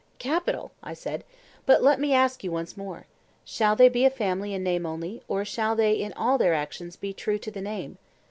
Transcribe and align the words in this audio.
Capital, 0.17 0.71
I 0.81 0.95
said; 0.95 1.23
but 1.67 1.83
let 1.83 1.99
me 1.99 2.11
ask 2.11 2.43
you 2.43 2.51
once 2.51 2.75
more: 2.75 3.05
Shall 3.45 3.75
they 3.75 3.87
be 3.87 4.03
a 4.03 4.09
family 4.09 4.51
in 4.55 4.63
name 4.63 4.83
only; 4.83 5.21
or 5.27 5.45
shall 5.45 5.75
they 5.75 5.93
in 5.93 6.11
all 6.13 6.39
their 6.39 6.55
actions 6.55 6.95
be 6.95 7.13
true 7.13 7.37
to 7.37 7.51
the 7.51 7.61
name? 7.61 7.99